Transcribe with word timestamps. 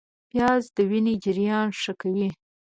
پیاز 0.29 0.63
د 0.75 0.77
وینې 0.89 1.13
جریان 1.23 1.67
ښه 1.81 1.93
کوي 2.01 2.29